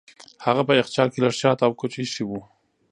[0.45, 2.41] هغه په یخچال کې لږ شات او کوچ ایښي وو.